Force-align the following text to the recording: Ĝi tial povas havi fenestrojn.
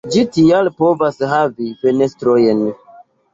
Ĝi 0.13 0.21
tial 0.37 0.69
povas 0.79 1.19
havi 1.33 1.69
fenestrojn. 1.83 2.65